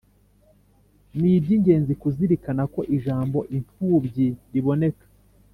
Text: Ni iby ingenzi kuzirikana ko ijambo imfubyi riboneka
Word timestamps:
Ni 1.19 1.29
iby 1.37 1.49
ingenzi 1.57 1.93
kuzirikana 2.01 2.63
ko 2.73 2.81
ijambo 2.97 3.39
imfubyi 3.57 4.27
riboneka 4.51 5.05